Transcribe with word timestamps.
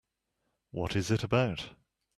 What 0.71 0.95
is 0.95 1.11
it 1.11 1.23
about? 1.23 1.75